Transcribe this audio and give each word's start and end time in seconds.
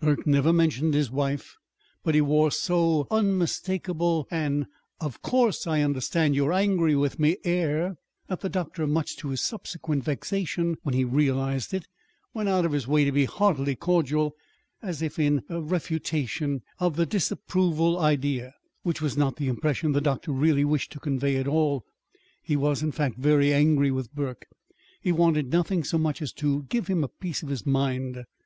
Burke 0.00 0.26
never 0.26 0.52
mentioned 0.52 0.92
his 0.92 1.10
wife; 1.10 1.56
but 2.04 2.14
he 2.14 2.20
wore 2.20 2.50
so 2.50 3.06
unmistakable 3.10 4.28
an 4.30 4.66
"Of 5.00 5.22
course 5.22 5.66
I 5.66 5.80
understand 5.80 6.34
you 6.34 6.44
are 6.44 6.52
angry 6.52 6.94
with 6.94 7.18
me" 7.18 7.38
air, 7.42 7.96
that 8.28 8.42
the 8.42 8.50
doctor 8.50 8.86
(much 8.86 9.16
to 9.16 9.30
his 9.30 9.40
subsequent 9.40 10.04
vexation 10.04 10.76
when 10.82 10.94
he 10.94 11.04
realized 11.06 11.72
it) 11.72 11.88
went 12.34 12.50
out 12.50 12.66
of 12.66 12.72
his 12.72 12.86
way 12.86 13.06
to 13.06 13.12
be 13.12 13.24
heartily 13.24 13.76
cordial, 13.76 14.34
as 14.82 15.00
if 15.00 15.18
in 15.18 15.42
refutation 15.48 16.60
of 16.78 16.96
the 16.96 17.06
disapproval 17.06 17.98
idea 17.98 18.52
which 18.82 19.00
was 19.00 19.16
not 19.16 19.36
the 19.36 19.48
impression 19.48 19.92
the 19.92 20.02
doctor 20.02 20.32
really 20.32 20.66
wished 20.66 20.92
to 20.92 21.00
convey 21.00 21.36
at 21.36 21.48
all. 21.48 21.86
He 22.42 22.56
was, 22.56 22.82
in 22.82 22.92
fact, 22.92 23.16
very 23.18 23.54
angry 23.54 23.90
with 23.90 24.14
Burke. 24.14 24.48
He 25.00 25.12
wanted 25.12 25.50
nothing 25.50 25.82
so 25.82 25.96
much 25.96 26.20
as 26.20 26.34
to 26.34 26.64
give 26.64 26.88
him 26.88 27.02
a 27.02 27.08
piece 27.08 27.42
of 27.42 27.48
his 27.48 27.64
mind. 27.64 28.24